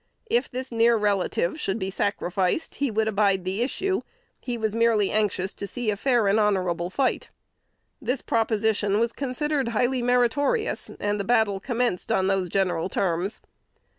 If 0.31 0.49
this 0.49 0.71
near 0.71 0.97
relative 0.97 1.59
should 1.59 1.77
be 1.77 1.91
sacrificed, 1.91 2.73
he 2.81 2.89
would 2.89 3.07
abide 3.07 3.45
the 3.45 3.61
issue: 3.61 4.01
he 4.39 4.57
was 4.57 4.73
merely 4.73 5.11
anxious 5.11 5.53
to 5.53 5.67
see 5.67 5.91
a 5.91 5.95
fair 5.95 6.25
and 6.27 6.39
honorable 6.39 6.89
fight. 6.89 7.29
This 8.01 8.23
proposition 8.23 8.99
was 8.99 9.13
considered 9.13 9.67
highly 9.67 10.01
meritorious, 10.01 10.89
and 10.99 11.19
the 11.19 11.23
battle 11.23 11.59
commenced 11.59 12.11
on 12.11 12.25
those 12.25 12.49
general 12.49 12.89
terms. 12.89 13.41